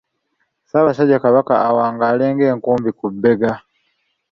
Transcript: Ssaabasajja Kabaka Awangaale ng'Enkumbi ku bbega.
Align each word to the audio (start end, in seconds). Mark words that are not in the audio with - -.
Ssaabasajja 0.65 1.17
Kabaka 1.23 1.53
Awangaale 1.69 2.25
ng'Enkumbi 2.33 2.91
ku 2.99 3.05
bbega. 3.13 3.51